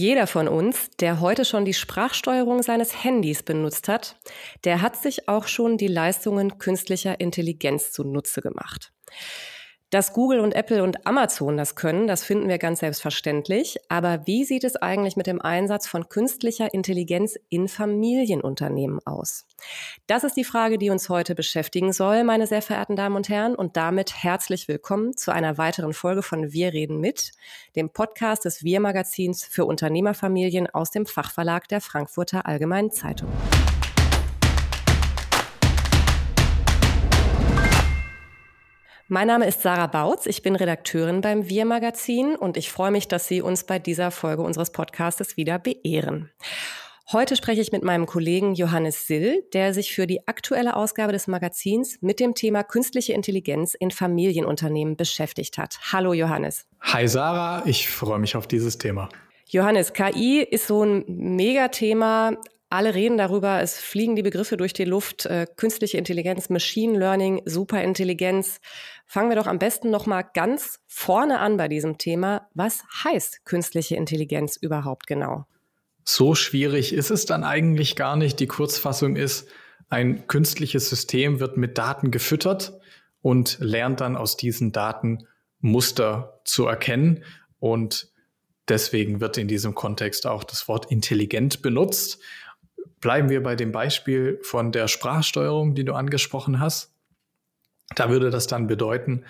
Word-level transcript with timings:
Jeder 0.00 0.28
von 0.28 0.46
uns, 0.46 0.90
der 1.00 1.18
heute 1.18 1.44
schon 1.44 1.64
die 1.64 1.74
Sprachsteuerung 1.74 2.62
seines 2.62 3.02
Handys 3.02 3.42
benutzt 3.42 3.88
hat, 3.88 4.14
der 4.62 4.80
hat 4.80 4.94
sich 4.94 5.28
auch 5.28 5.48
schon 5.48 5.76
die 5.76 5.88
Leistungen 5.88 6.58
künstlicher 6.58 7.18
Intelligenz 7.18 7.90
zunutze 7.90 8.40
gemacht. 8.40 8.92
Dass 9.90 10.12
Google 10.12 10.40
und 10.40 10.52
Apple 10.54 10.82
und 10.82 11.06
Amazon 11.06 11.56
das 11.56 11.74
können, 11.74 12.06
das 12.06 12.22
finden 12.22 12.48
wir 12.48 12.58
ganz 12.58 12.80
selbstverständlich. 12.80 13.78
Aber 13.88 14.26
wie 14.26 14.44
sieht 14.44 14.64
es 14.64 14.76
eigentlich 14.76 15.16
mit 15.16 15.26
dem 15.26 15.40
Einsatz 15.40 15.86
von 15.86 16.10
künstlicher 16.10 16.74
Intelligenz 16.74 17.38
in 17.48 17.68
Familienunternehmen 17.68 19.00
aus? 19.06 19.46
Das 20.06 20.24
ist 20.24 20.36
die 20.36 20.44
Frage, 20.44 20.76
die 20.76 20.90
uns 20.90 21.08
heute 21.08 21.34
beschäftigen 21.34 21.94
soll, 21.94 22.22
meine 22.24 22.46
sehr 22.46 22.60
verehrten 22.60 22.96
Damen 22.96 23.16
und 23.16 23.30
Herren. 23.30 23.54
Und 23.54 23.78
damit 23.78 24.12
herzlich 24.22 24.68
willkommen 24.68 25.16
zu 25.16 25.32
einer 25.32 25.56
weiteren 25.56 25.94
Folge 25.94 26.22
von 26.22 26.52
Wir 26.52 26.74
reden 26.74 27.00
mit, 27.00 27.32
dem 27.74 27.88
Podcast 27.88 28.44
des 28.44 28.62
Wir-Magazins 28.62 29.42
für 29.42 29.64
Unternehmerfamilien 29.64 30.68
aus 30.68 30.90
dem 30.90 31.06
Fachverlag 31.06 31.66
der 31.68 31.80
Frankfurter 31.80 32.44
Allgemeinen 32.44 32.90
Zeitung. 32.90 33.30
Mein 39.10 39.26
Name 39.28 39.46
ist 39.46 39.62
Sarah 39.62 39.86
Bautz, 39.86 40.26
ich 40.26 40.42
bin 40.42 40.54
Redakteurin 40.54 41.22
beim 41.22 41.48
Wir 41.48 41.64
Magazin 41.64 42.36
und 42.36 42.58
ich 42.58 42.70
freue 42.70 42.90
mich, 42.90 43.08
dass 43.08 43.26
Sie 43.26 43.40
uns 43.40 43.64
bei 43.64 43.78
dieser 43.78 44.10
Folge 44.10 44.42
unseres 44.42 44.70
Podcastes 44.70 45.38
wieder 45.38 45.58
beehren. 45.58 46.30
Heute 47.10 47.34
spreche 47.34 47.62
ich 47.62 47.72
mit 47.72 47.82
meinem 47.82 48.04
Kollegen 48.04 48.54
Johannes 48.54 49.06
Sill, 49.06 49.46
der 49.54 49.72
sich 49.72 49.94
für 49.94 50.06
die 50.06 50.28
aktuelle 50.28 50.76
Ausgabe 50.76 51.12
des 51.12 51.26
Magazins 51.26 51.96
mit 52.02 52.20
dem 52.20 52.34
Thema 52.34 52.64
künstliche 52.64 53.14
Intelligenz 53.14 53.72
in 53.72 53.90
Familienunternehmen 53.90 54.94
beschäftigt 54.94 55.56
hat. 55.56 55.78
Hallo 55.90 56.12
Johannes. 56.12 56.66
Hi 56.82 57.08
Sarah, 57.08 57.62
ich 57.64 57.88
freue 57.88 58.18
mich 58.18 58.36
auf 58.36 58.46
dieses 58.46 58.76
Thema. 58.76 59.08
Johannes, 59.46 59.94
KI 59.94 60.42
ist 60.42 60.66
so 60.66 60.84
ein 60.84 61.04
Megathema, 61.06 62.32
alle 62.70 62.94
reden 62.94 63.16
darüber, 63.16 63.60
es 63.62 63.78
fliegen 63.78 64.14
die 64.14 64.22
Begriffe 64.22 64.56
durch 64.56 64.72
die 64.72 64.84
Luft, 64.84 65.26
äh, 65.26 65.46
künstliche 65.56 65.96
Intelligenz, 65.96 66.50
Machine 66.50 66.98
Learning, 66.98 67.40
Superintelligenz. 67.46 68.60
Fangen 69.06 69.30
wir 69.30 69.36
doch 69.36 69.46
am 69.46 69.58
besten 69.58 69.90
noch 69.90 70.06
mal 70.06 70.22
ganz 70.22 70.80
vorne 70.86 71.38
an 71.38 71.56
bei 71.56 71.68
diesem 71.68 71.96
Thema. 71.96 72.48
Was 72.54 72.84
heißt 73.04 73.44
künstliche 73.44 73.96
Intelligenz 73.96 74.56
überhaupt 74.56 75.06
genau? 75.06 75.46
So 76.04 76.34
schwierig 76.34 76.92
ist 76.92 77.10
es 77.10 77.26
dann 77.26 77.44
eigentlich 77.44 77.96
gar 77.96 78.16
nicht. 78.16 78.40
Die 78.40 78.46
Kurzfassung 78.46 79.16
ist, 79.16 79.48
ein 79.88 80.26
künstliches 80.26 80.90
System 80.90 81.40
wird 81.40 81.56
mit 81.56 81.78
Daten 81.78 82.10
gefüttert 82.10 82.78
und 83.22 83.58
lernt 83.60 84.00
dann 84.00 84.16
aus 84.16 84.36
diesen 84.36 84.72
Daten 84.72 85.26
Muster 85.60 86.40
zu 86.44 86.66
erkennen. 86.66 87.24
Und 87.58 88.12
deswegen 88.68 89.20
wird 89.20 89.38
in 89.38 89.48
diesem 89.48 89.74
Kontext 89.74 90.26
auch 90.26 90.44
das 90.44 90.68
Wort 90.68 90.90
intelligent 90.90 91.62
benutzt. 91.62 92.20
Bleiben 93.00 93.28
wir 93.28 93.42
bei 93.42 93.54
dem 93.54 93.72
Beispiel 93.72 94.38
von 94.42 94.72
der 94.72 94.88
Sprachsteuerung, 94.88 95.74
die 95.74 95.84
du 95.84 95.94
angesprochen 95.94 96.60
hast. 96.60 96.92
Da 97.94 98.10
würde 98.10 98.30
das 98.30 98.46
dann 98.46 98.66
bedeuten, 98.66 99.24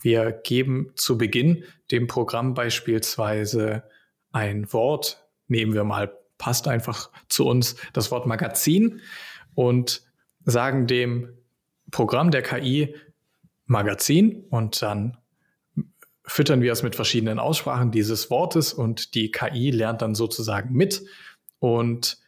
wir 0.00 0.32
geben 0.32 0.92
zu 0.94 1.18
Beginn 1.18 1.64
dem 1.90 2.06
Programm 2.06 2.54
beispielsweise 2.54 3.84
ein 4.32 4.72
Wort, 4.72 5.24
nehmen 5.48 5.74
wir 5.74 5.84
mal, 5.84 6.16
passt 6.38 6.68
einfach 6.68 7.10
zu 7.28 7.46
uns, 7.46 7.76
das 7.92 8.10
Wort 8.10 8.26
Magazin 8.26 9.00
und 9.54 10.02
sagen 10.44 10.86
dem 10.86 11.36
Programm 11.90 12.30
der 12.30 12.42
KI 12.42 12.94
Magazin 13.66 14.44
und 14.48 14.80
dann 14.80 15.18
füttern 16.24 16.62
wir 16.62 16.72
es 16.72 16.82
mit 16.82 16.96
verschiedenen 16.96 17.38
Aussprachen 17.38 17.90
dieses 17.90 18.30
Wortes 18.30 18.72
und 18.72 19.14
die 19.14 19.30
KI 19.30 19.70
lernt 19.70 20.00
dann 20.00 20.14
sozusagen 20.14 20.72
mit 20.72 21.04
und 21.58 22.19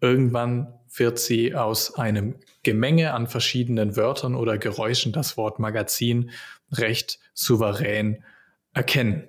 Irgendwann 0.00 0.72
wird 0.94 1.18
sie 1.18 1.54
aus 1.54 1.94
einem 1.94 2.36
Gemenge 2.62 3.14
an 3.14 3.26
verschiedenen 3.26 3.96
Wörtern 3.96 4.34
oder 4.34 4.58
Geräuschen 4.58 5.12
das 5.12 5.36
Wort 5.36 5.58
Magazin 5.58 6.30
recht 6.72 7.18
souverän 7.34 8.24
erkennen. 8.72 9.28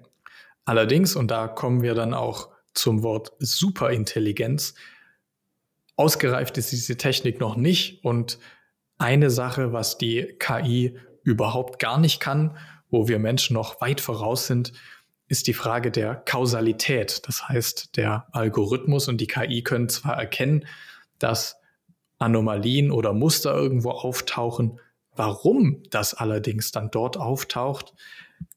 Allerdings, 0.66 1.16
und 1.16 1.30
da 1.30 1.48
kommen 1.48 1.82
wir 1.82 1.94
dann 1.94 2.14
auch 2.14 2.50
zum 2.74 3.04
Wort 3.04 3.34
Superintelligenz, 3.40 4.76
ausgereift 5.96 6.58
ist 6.58 6.72
diese 6.72 6.98
Technik 6.98 7.40
noch 7.40 7.56
nicht 7.56 8.04
und 8.04 8.40
eine 8.98 9.30
Sache, 9.30 9.74
was 9.74 9.98
die 9.98 10.36
KI 10.40 10.98
überhaupt 11.24 11.80
gar 11.80 12.00
nicht 12.00 12.20
kann, 12.20 12.58
wo 12.90 13.08
wir 13.08 13.20
Menschen 13.20 13.54
noch 13.54 13.82
weit 13.82 14.02
voraus 14.02 14.48
sind, 14.48 14.74
ist 15.32 15.48
die 15.48 15.54
Frage 15.54 15.92
der 15.92 16.16
Kausalität. 16.16 17.26
Das 17.26 17.48
heißt, 17.48 17.96
der 17.96 18.28
Algorithmus 18.34 19.08
und 19.08 19.22
die 19.22 19.28
KI 19.28 19.64
können 19.64 19.88
zwar 19.88 20.18
erkennen, 20.18 20.66
dass 21.20 21.56
Anomalien 22.20 22.92
oder 22.92 23.14
Muster 23.14 23.56
irgendwo 23.56 23.92
auftauchen. 23.92 24.82
Warum 25.16 25.84
das 25.90 26.14
allerdings 26.14 26.74
dann 26.74 26.92
dort 26.92 27.16
auftaucht, 27.16 27.94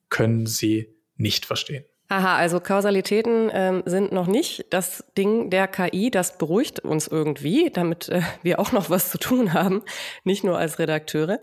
können 0.08 0.46
sie 0.46 0.92
nicht 1.16 1.46
verstehen. 1.46 1.84
Aha, 2.08 2.36
also 2.36 2.58
Kausalitäten 2.58 3.50
ähm, 3.52 3.84
sind 3.86 4.10
noch 4.10 4.26
nicht 4.26 4.66
das 4.70 5.04
Ding 5.16 5.50
der 5.50 5.68
KI. 5.68 6.10
Das 6.10 6.38
beruhigt 6.38 6.80
uns 6.80 7.06
irgendwie, 7.06 7.70
damit 7.70 8.08
äh, 8.08 8.22
wir 8.42 8.58
auch 8.58 8.72
noch 8.72 8.90
was 8.90 9.10
zu 9.10 9.18
tun 9.18 9.52
haben, 9.52 9.82
nicht 10.24 10.42
nur 10.42 10.58
als 10.58 10.80
Redakteure. 10.80 11.38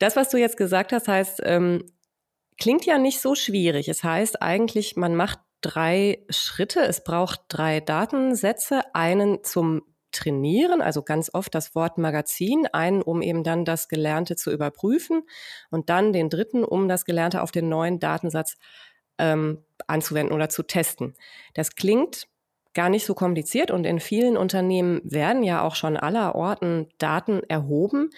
Das, 0.00 0.16
was 0.16 0.30
du 0.30 0.36
jetzt 0.36 0.56
gesagt 0.56 0.92
hast, 0.92 1.06
heißt, 1.06 1.42
ähm, 1.44 1.84
Klingt 2.58 2.84
ja 2.86 2.98
nicht 2.98 3.20
so 3.20 3.34
schwierig. 3.34 3.88
Es 3.88 4.02
heißt 4.02 4.42
eigentlich, 4.42 4.96
man 4.96 5.14
macht 5.14 5.38
drei 5.60 6.24
Schritte. 6.28 6.80
Es 6.80 7.04
braucht 7.04 7.42
drei 7.48 7.80
Datensätze. 7.80 8.82
Einen 8.94 9.44
zum 9.44 9.82
Trainieren, 10.10 10.80
also 10.80 11.02
ganz 11.02 11.30
oft 11.34 11.54
das 11.54 11.74
Wort 11.74 11.98
Magazin, 11.98 12.66
einen, 12.72 13.02
um 13.02 13.20
eben 13.20 13.44
dann 13.44 13.66
das 13.66 13.88
Gelernte 13.88 14.36
zu 14.36 14.50
überprüfen 14.50 15.22
und 15.70 15.90
dann 15.90 16.14
den 16.14 16.30
dritten, 16.30 16.64
um 16.64 16.88
das 16.88 17.04
Gelernte 17.04 17.42
auf 17.42 17.50
den 17.50 17.68
neuen 17.68 18.00
Datensatz 18.00 18.56
ähm, 19.18 19.64
anzuwenden 19.86 20.34
oder 20.34 20.48
zu 20.48 20.62
testen. 20.62 21.14
Das 21.52 21.76
klingt 21.76 22.26
gar 22.72 22.88
nicht 22.88 23.04
so 23.04 23.14
kompliziert 23.14 23.70
und 23.70 23.84
in 23.84 24.00
vielen 24.00 24.38
Unternehmen 24.38 25.00
werden 25.04 25.42
ja 25.42 25.62
auch 25.62 25.74
schon 25.74 25.98
aller 25.98 26.34
Orten 26.34 26.88
Daten 26.96 27.42
erhoben. 27.48 28.08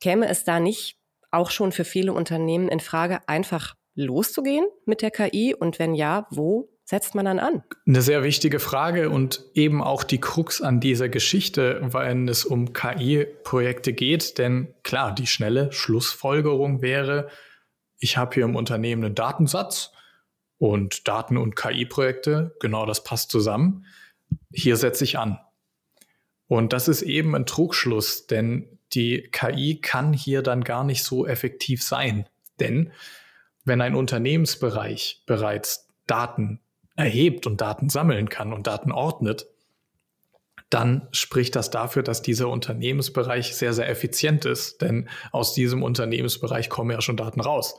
Käme 0.00 0.28
es 0.28 0.44
da 0.44 0.60
nicht 0.60 0.98
auch 1.32 1.50
schon 1.50 1.72
für 1.72 1.84
viele 1.84 2.12
Unternehmen 2.12 2.68
in 2.68 2.80
Frage, 2.80 3.20
einfach 3.28 3.74
loszugehen 4.00 4.66
mit 4.84 5.02
der 5.02 5.10
KI? 5.10 5.54
Und 5.54 5.78
wenn 5.78 5.94
ja, 5.94 6.26
wo 6.30 6.68
setzt 6.84 7.14
man 7.14 7.24
dann 7.24 7.38
an? 7.38 7.62
Eine 7.86 8.02
sehr 8.02 8.24
wichtige 8.24 8.58
Frage 8.58 9.10
und 9.10 9.44
eben 9.54 9.80
auch 9.80 10.02
die 10.02 10.20
Krux 10.20 10.60
an 10.60 10.80
dieser 10.80 11.08
Geschichte, 11.08 11.80
wenn 11.92 12.26
es 12.26 12.44
um 12.44 12.72
KI-Projekte 12.72 13.92
geht. 13.92 14.38
Denn 14.38 14.74
klar, 14.82 15.14
die 15.14 15.28
schnelle 15.28 15.72
Schlussfolgerung 15.72 16.82
wäre, 16.82 17.28
ich 17.98 18.16
habe 18.16 18.34
hier 18.34 18.44
im 18.44 18.56
Unternehmen 18.56 19.04
einen 19.04 19.14
Datensatz 19.14 19.92
und 20.58 21.06
Daten- 21.06 21.36
und 21.36 21.54
KI-Projekte, 21.54 22.56
genau 22.60 22.86
das 22.86 23.04
passt 23.04 23.30
zusammen. 23.30 23.86
Hier 24.52 24.76
setze 24.76 25.04
ich 25.04 25.18
an. 25.18 25.38
Und 26.48 26.72
das 26.72 26.88
ist 26.88 27.02
eben 27.02 27.36
ein 27.36 27.46
Trugschluss, 27.46 28.26
denn 28.26 28.78
die 28.92 29.28
KI 29.30 29.80
kann 29.80 30.12
hier 30.12 30.42
dann 30.42 30.64
gar 30.64 30.82
nicht 30.82 31.04
so 31.04 31.24
effektiv 31.24 31.84
sein. 31.84 32.28
Denn 32.58 32.90
wenn 33.70 33.82
ein 33.82 33.94
Unternehmensbereich 33.94 35.22
bereits 35.26 35.88
Daten 36.08 36.60
erhebt 36.96 37.46
und 37.46 37.60
Daten 37.60 37.88
sammeln 37.88 38.28
kann 38.28 38.52
und 38.52 38.66
Daten 38.66 38.90
ordnet, 38.90 39.46
dann 40.70 41.06
spricht 41.12 41.54
das 41.54 41.70
dafür, 41.70 42.02
dass 42.02 42.20
dieser 42.20 42.48
Unternehmensbereich 42.48 43.54
sehr, 43.54 43.72
sehr 43.72 43.88
effizient 43.88 44.44
ist. 44.44 44.82
Denn 44.82 45.08
aus 45.30 45.54
diesem 45.54 45.84
Unternehmensbereich 45.84 46.68
kommen 46.68 46.90
ja 46.90 47.00
schon 47.00 47.16
Daten 47.16 47.40
raus. 47.40 47.76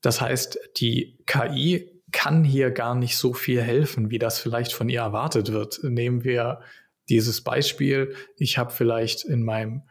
Das 0.00 0.20
heißt, 0.20 0.58
die 0.78 1.18
KI 1.26 2.02
kann 2.10 2.42
hier 2.42 2.72
gar 2.72 2.96
nicht 2.96 3.16
so 3.16 3.32
viel 3.32 3.62
helfen, 3.62 4.10
wie 4.10 4.18
das 4.18 4.40
vielleicht 4.40 4.72
von 4.72 4.88
ihr 4.88 5.02
erwartet 5.02 5.52
wird. 5.52 5.84
Nehmen 5.84 6.24
wir 6.24 6.62
dieses 7.08 7.42
Beispiel. 7.42 8.16
Ich 8.38 8.58
habe 8.58 8.72
vielleicht 8.72 9.24
in 9.24 9.44
meinem 9.44 9.82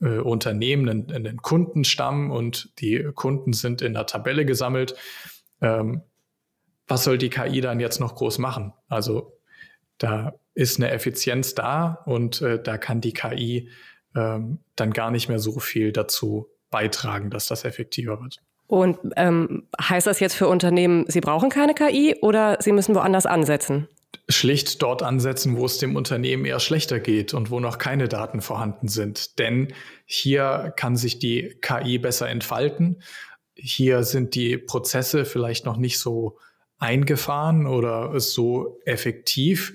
äh, 0.00 0.18
Unternehmen 0.18 0.88
einen, 0.88 1.12
einen, 1.12 1.42
Kundenstamm 1.42 2.30
und 2.30 2.72
die 2.80 3.10
Kunden 3.14 3.52
sind 3.52 3.82
in 3.82 3.94
der 3.94 4.06
Tabelle 4.06 4.44
gesammelt. 4.44 4.94
Ähm, 5.60 6.02
was 6.88 7.04
soll 7.04 7.18
die 7.18 7.30
KI 7.30 7.60
dann 7.60 7.80
jetzt 7.80 8.00
noch 8.00 8.16
groß 8.16 8.38
machen? 8.38 8.72
Also 8.88 9.38
da 9.98 10.34
ist 10.54 10.78
eine 10.78 10.90
Effizienz 10.90 11.54
da 11.54 12.02
und 12.06 12.42
äh, 12.42 12.60
da 12.60 12.78
kann 12.78 13.00
die 13.00 13.12
KI 13.12 13.68
ähm, 14.16 14.58
dann 14.76 14.92
gar 14.92 15.10
nicht 15.10 15.28
mehr 15.28 15.38
so 15.38 15.60
viel 15.60 15.92
dazu 15.92 16.48
beitragen, 16.70 17.30
dass 17.30 17.46
das 17.46 17.64
effektiver 17.64 18.20
wird. 18.20 18.38
Und 18.66 18.98
ähm, 19.16 19.68
heißt 19.80 20.06
das 20.06 20.20
jetzt 20.20 20.34
für 20.34 20.48
Unternehmen, 20.48 21.04
sie 21.08 21.20
brauchen 21.20 21.50
keine 21.50 21.74
KI 21.74 22.16
oder 22.22 22.58
sie 22.60 22.72
müssen 22.72 22.94
woanders 22.94 23.26
ansetzen? 23.26 23.88
Schlicht 24.28 24.82
dort 24.82 25.02
ansetzen, 25.02 25.56
wo 25.56 25.66
es 25.66 25.78
dem 25.78 25.96
Unternehmen 25.96 26.44
eher 26.44 26.60
schlechter 26.60 27.00
geht 27.00 27.34
und 27.34 27.50
wo 27.50 27.60
noch 27.60 27.78
keine 27.78 28.08
Daten 28.08 28.40
vorhanden 28.40 28.88
sind. 28.88 29.38
Denn 29.38 29.72
hier 30.04 30.72
kann 30.76 30.96
sich 30.96 31.18
die 31.18 31.56
KI 31.60 31.98
besser 31.98 32.28
entfalten. 32.28 33.02
Hier 33.54 34.04
sind 34.04 34.34
die 34.34 34.56
Prozesse 34.56 35.24
vielleicht 35.24 35.66
noch 35.66 35.76
nicht 35.76 35.98
so 35.98 36.38
eingefahren 36.78 37.66
oder 37.66 38.18
so 38.20 38.80
effektiv, 38.84 39.74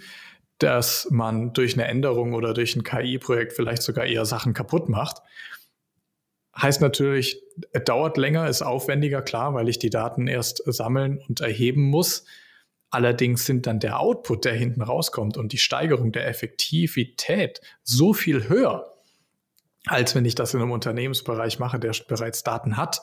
dass 0.58 1.08
man 1.12 1.54
durch 1.54 1.74
eine 1.74 1.86
Änderung 1.86 2.34
oder 2.34 2.54
durch 2.54 2.76
ein 2.76 2.84
KI-Projekt 2.84 3.54
vielleicht 3.54 3.84
sogar 3.84 4.06
eher 4.06 4.26
Sachen 4.26 4.54
kaputt 4.54 4.90
macht. 4.90 5.22
Heißt 6.58 6.82
natürlich, 6.82 7.44
dauert 7.86 8.18
länger, 8.18 8.48
ist 8.48 8.62
aufwendiger, 8.62 9.22
klar, 9.22 9.54
weil 9.54 9.68
ich 9.68 9.78
die 9.78 9.90
Daten 9.90 10.28
erst 10.28 10.64
sammeln 10.66 11.22
und 11.28 11.42
erheben 11.42 11.84
muss. 11.84 12.26
Allerdings 12.90 13.46
sind 13.46 13.68
dann 13.68 13.80
der 13.80 14.00
Output, 14.00 14.46
der 14.46 14.54
hinten 14.54 14.82
rauskommt 14.82 15.38
und 15.38 15.52
die 15.52 15.58
Steigerung 15.58 16.12
der 16.12 16.28
Effektivität 16.28 17.60
so 17.84 18.14
viel 18.14 18.48
höher, 18.48 18.94
als 19.86 20.16
wenn 20.16 20.26
ich 20.26 20.36
das 20.36 20.54
in 20.54 20.62
einem 20.62 20.72
Unternehmensbereich 20.72 21.60
mache, 21.60 21.80
der 21.80 21.94
bereits 22.08 22.44
Daten 22.44 22.78
hat, 22.78 23.02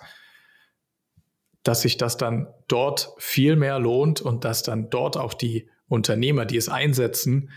dass 1.63 1.83
sich 1.83 1.97
das 1.97 2.17
dann 2.17 2.49
dort 2.69 3.13
viel 3.19 3.57
mehr 3.57 3.79
lohnt 3.79 4.21
und 4.21 4.45
dass 4.45 4.63
dann 4.63 4.91
dort 4.91 5.17
auch 5.17 5.35
die 5.35 5.69
Unternehmer, 5.89 6.47
die 6.47 6.57
es 6.57 6.69
einsetzen, 6.69 7.51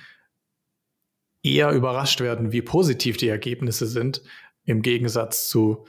eher 1.41 1.71
überrascht 1.71 2.21
werden, 2.21 2.51
wie 2.51 2.61
positiv 2.61 3.17
die 3.17 3.29
Ergebnisse 3.29 3.85
sind, 3.85 4.23
im 4.65 4.81
Gegensatz 4.81 5.47
zu 5.47 5.85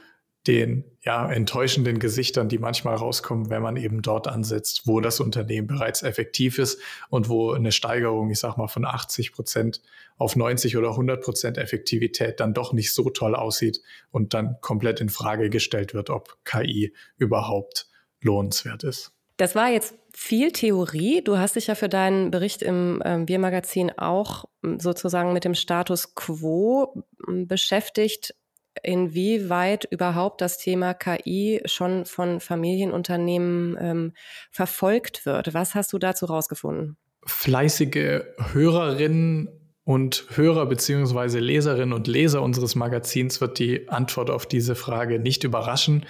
den 0.47 0.85
ja, 1.01 1.29
enttäuschenden 1.31 1.99
Gesichtern, 1.99 2.49
die 2.49 2.57
manchmal 2.57 2.95
rauskommen, 2.95 3.49
wenn 3.49 3.61
man 3.61 3.75
eben 3.75 4.01
dort 4.01 4.27
ansetzt, 4.27 4.83
wo 4.85 5.01
das 5.01 5.19
Unternehmen 5.19 5.67
bereits 5.67 6.03
effektiv 6.03 6.57
ist 6.57 6.79
und 7.09 7.29
wo 7.29 7.51
eine 7.51 7.71
Steigerung, 7.71 8.29
ich 8.31 8.39
sag 8.39 8.57
mal, 8.57 8.67
von 8.67 8.85
80 8.85 9.33
Prozent 9.33 9.81
auf 10.17 10.35
90 10.35 10.77
oder 10.77 10.91
100 10.91 11.21
Prozent 11.23 11.57
Effektivität 11.57 12.39
dann 12.39 12.53
doch 12.53 12.73
nicht 12.73 12.93
so 12.93 13.09
toll 13.09 13.35
aussieht 13.35 13.81
und 14.11 14.33
dann 14.33 14.57
komplett 14.61 15.01
in 15.01 15.09
Frage 15.09 15.49
gestellt 15.49 15.93
wird, 15.93 16.09
ob 16.09 16.37
KI 16.45 16.93
überhaupt 17.17 17.87
lohnenswert 18.21 18.83
ist. 18.83 19.11
Das 19.37 19.53
war 19.53 19.69
jetzt 19.69 19.93
viel 20.13 20.51
Theorie. 20.51 21.21
Du 21.23 21.37
hast 21.37 21.55
dich 21.55 21.67
ja 21.67 21.75
für 21.75 21.89
deinen 21.89 22.31
Bericht 22.31 22.63
im 22.63 23.03
ähm, 23.05 23.27
Wir-Magazin 23.27 23.91
auch 23.97 24.45
ähm, 24.63 24.79
sozusagen 24.79 25.31
mit 25.31 25.45
dem 25.45 25.53
Status 25.53 26.15
quo 26.15 27.03
ähm, 27.27 27.47
beschäftigt, 27.47 28.33
inwieweit 28.83 29.85
überhaupt 29.91 30.41
das 30.41 30.57
Thema 30.57 30.93
KI 30.93 31.61
schon 31.65 32.05
von 32.05 32.39
Familienunternehmen 32.39 33.77
ähm, 33.79 34.13
verfolgt 34.51 35.25
wird. 35.25 35.53
Was 35.53 35.75
hast 35.75 35.93
du 35.93 35.97
dazu 35.97 36.25
rausgefunden? 36.25 36.97
Fleißige 37.25 38.21
Hörerinnen 38.53 39.49
und 39.83 40.25
Hörer 40.35 40.65
beziehungsweise 40.65 41.39
Leserinnen 41.39 41.93
und 41.93 42.07
Leser 42.07 42.41
unseres 42.41 42.75
Magazins 42.75 43.41
wird 43.41 43.59
die 43.59 43.89
Antwort 43.89 44.29
auf 44.29 44.45
diese 44.45 44.75
Frage 44.75 45.19
nicht 45.19 45.43
überraschen 45.43 46.05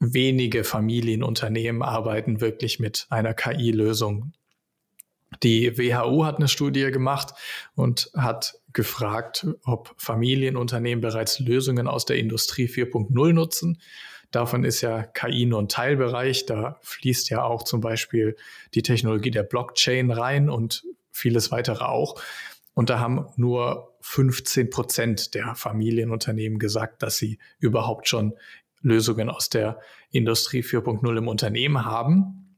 wenige 0.00 0.64
Familienunternehmen 0.64 1.82
arbeiten 1.82 2.40
wirklich 2.40 2.78
mit 2.78 3.06
einer 3.10 3.34
KI-Lösung. 3.34 4.32
Die 5.42 5.76
WHO 5.76 6.24
hat 6.24 6.36
eine 6.36 6.48
Studie 6.48 6.90
gemacht 6.90 7.34
und 7.74 8.10
hat 8.16 8.57
gefragt, 8.72 9.46
ob 9.64 9.94
Familienunternehmen 9.98 11.00
bereits 11.00 11.38
Lösungen 11.40 11.88
aus 11.88 12.04
der 12.04 12.18
Industrie 12.18 12.66
4.0 12.66 13.32
nutzen. 13.32 13.80
Davon 14.30 14.64
ist 14.64 14.82
ja 14.82 15.04
KI 15.04 15.46
nur 15.46 15.62
ein 15.62 15.68
Teilbereich. 15.68 16.46
Da 16.46 16.78
fließt 16.82 17.30
ja 17.30 17.42
auch 17.42 17.62
zum 17.62 17.80
Beispiel 17.80 18.36
die 18.74 18.82
Technologie 18.82 19.30
der 19.30 19.42
Blockchain 19.42 20.10
rein 20.10 20.50
und 20.50 20.84
vieles 21.10 21.50
weitere 21.50 21.84
auch. 21.84 22.20
Und 22.74 22.90
da 22.90 23.00
haben 23.00 23.26
nur 23.36 23.96
15 24.02 24.70
Prozent 24.70 25.34
der 25.34 25.54
Familienunternehmen 25.54 26.58
gesagt, 26.58 27.02
dass 27.02 27.16
sie 27.16 27.38
überhaupt 27.58 28.08
schon 28.08 28.34
Lösungen 28.82 29.30
aus 29.30 29.48
der 29.48 29.80
Industrie 30.10 30.62
4.0 30.62 31.16
im 31.16 31.26
Unternehmen 31.26 31.84
haben. 31.84 32.56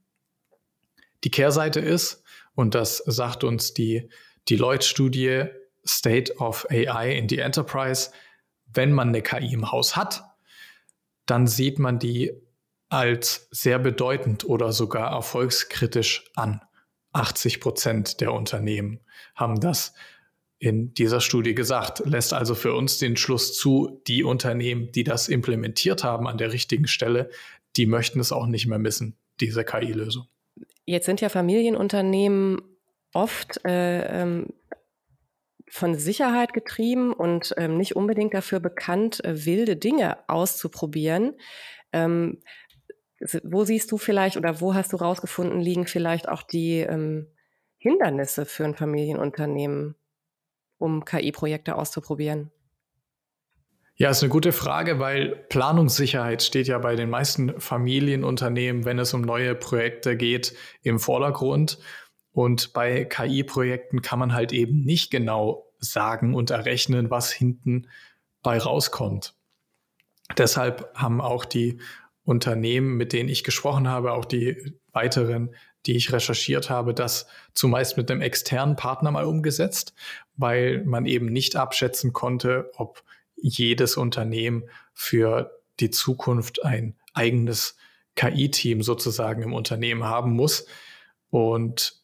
Die 1.24 1.30
Kehrseite 1.30 1.80
ist, 1.80 2.22
und 2.54 2.74
das 2.74 2.98
sagt 3.06 3.44
uns 3.44 3.72
die 3.72 4.10
Deloitte-Studie 4.48 5.46
State 5.86 6.36
of 6.38 6.66
AI 6.70 7.12
in 7.12 7.28
the 7.28 7.38
Enterprise, 7.38 8.10
wenn 8.72 8.92
man 8.92 9.08
eine 9.08 9.22
KI 9.22 9.52
im 9.52 9.70
Haus 9.72 9.96
hat, 9.96 10.24
dann 11.26 11.46
sieht 11.46 11.78
man 11.78 11.98
die 11.98 12.32
als 12.88 13.48
sehr 13.50 13.78
bedeutend 13.78 14.44
oder 14.44 14.72
sogar 14.72 15.12
erfolgskritisch 15.12 16.30
an. 16.34 16.60
80 17.12 17.60
Prozent 17.60 18.20
der 18.20 18.32
Unternehmen 18.32 19.00
haben 19.34 19.60
das 19.60 19.94
in 20.58 20.92
dieser 20.92 21.20
Studie 21.20 21.54
gesagt, 21.54 22.02
lässt 22.04 22.34
also 22.34 22.54
für 22.54 22.74
uns 22.74 22.98
den 22.98 23.16
Schluss 23.16 23.56
zu, 23.56 24.02
die 24.06 24.22
Unternehmen, 24.22 24.92
die 24.92 25.04
das 25.04 25.28
implementiert 25.28 26.04
haben 26.04 26.28
an 26.28 26.36
der 26.36 26.52
richtigen 26.52 26.86
Stelle, 26.86 27.30
die 27.76 27.86
möchten 27.86 28.20
es 28.20 28.30
auch 28.30 28.46
nicht 28.46 28.66
mehr 28.66 28.78
missen, 28.78 29.16
diese 29.40 29.64
KI-Lösung. 29.64 30.26
Jetzt 30.84 31.06
sind 31.06 31.20
ja 31.20 31.30
Familienunternehmen 31.30 32.60
oft 33.14 33.64
äh, 33.64 34.22
ähm, 34.22 34.48
von 35.70 35.94
Sicherheit 35.94 36.52
getrieben 36.52 37.12
und 37.12 37.54
ähm, 37.56 37.76
nicht 37.76 37.96
unbedingt 37.96 38.34
dafür 38.34 38.60
bekannt, 38.60 39.24
äh, 39.24 39.46
wilde 39.46 39.76
Dinge 39.76 40.18
auszuprobieren. 40.28 41.34
Ähm, 41.92 42.42
wo 43.42 43.64
siehst 43.64 43.92
du 43.92 43.98
vielleicht 43.98 44.36
oder 44.36 44.60
wo 44.60 44.74
hast 44.74 44.92
du 44.92 44.96
rausgefunden, 44.96 45.60
liegen 45.60 45.86
vielleicht 45.86 46.28
auch 46.28 46.42
die 46.42 46.78
ähm, 46.78 47.26
Hindernisse 47.78 48.46
für 48.46 48.64
ein 48.64 48.74
Familienunternehmen? 48.74 49.94
um 50.80 51.04
KI-Projekte 51.04 51.76
auszuprobieren? 51.76 52.50
Ja, 53.94 54.08
ist 54.08 54.22
eine 54.22 54.30
gute 54.30 54.52
Frage, 54.52 54.98
weil 54.98 55.36
Planungssicherheit 55.50 56.42
steht 56.42 56.68
ja 56.68 56.78
bei 56.78 56.96
den 56.96 57.10
meisten 57.10 57.60
Familienunternehmen, 57.60 58.86
wenn 58.86 58.98
es 58.98 59.12
um 59.12 59.20
neue 59.20 59.54
Projekte 59.54 60.16
geht, 60.16 60.54
im 60.82 60.98
Vordergrund. 60.98 61.78
Und 62.32 62.72
bei 62.72 63.04
KI-Projekten 63.04 64.02
kann 64.02 64.18
man 64.18 64.32
halt 64.32 64.52
eben 64.52 64.80
nicht 64.82 65.10
genau 65.10 65.66
sagen 65.78 66.34
und 66.34 66.50
errechnen, 66.50 67.10
was 67.10 67.32
hinten 67.32 67.88
bei 68.42 68.58
rauskommt. 68.58 69.34
Deshalb 70.36 70.90
haben 70.94 71.20
auch 71.20 71.44
die 71.44 71.80
Unternehmen, 72.24 72.96
mit 72.96 73.12
denen 73.12 73.28
ich 73.28 73.42
gesprochen 73.42 73.88
habe, 73.88 74.12
auch 74.12 74.24
die 74.24 74.74
weiteren, 74.92 75.54
die 75.86 75.96
ich 75.96 76.12
recherchiert 76.12 76.70
habe, 76.70 76.94
das 76.94 77.26
zumeist 77.54 77.96
mit 77.96 78.10
einem 78.10 78.20
externen 78.20 78.76
Partner 78.76 79.10
mal 79.10 79.24
umgesetzt, 79.24 79.94
weil 80.36 80.84
man 80.84 81.06
eben 81.06 81.26
nicht 81.26 81.56
abschätzen 81.56 82.12
konnte, 82.12 82.70
ob 82.76 83.02
jedes 83.36 83.96
Unternehmen 83.96 84.64
für 84.92 85.50
die 85.80 85.90
Zukunft 85.90 86.64
ein 86.64 86.96
eigenes 87.14 87.76
KI-Team 88.16 88.82
sozusagen 88.82 89.42
im 89.42 89.54
Unternehmen 89.54 90.04
haben 90.04 90.32
muss. 90.32 90.66
Und 91.30 91.99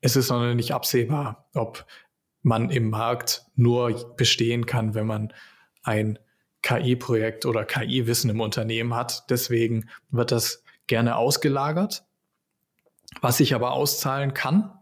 es 0.00 0.16
ist 0.16 0.30
noch 0.30 0.54
nicht 0.54 0.72
absehbar, 0.72 1.48
ob 1.54 1.86
man 2.42 2.70
im 2.70 2.90
Markt 2.90 3.44
nur 3.54 4.14
bestehen 4.16 4.66
kann, 4.66 4.94
wenn 4.94 5.06
man 5.06 5.32
ein 5.82 6.18
KI-Projekt 6.62 7.46
oder 7.46 7.64
KI-Wissen 7.64 8.30
im 8.30 8.40
Unternehmen 8.40 8.94
hat. 8.94 9.30
Deswegen 9.30 9.88
wird 10.10 10.32
das 10.32 10.62
gerne 10.86 11.16
ausgelagert. 11.16 12.04
Was 13.20 13.38
sich 13.38 13.54
aber 13.54 13.72
auszahlen 13.72 14.34
kann, 14.34 14.72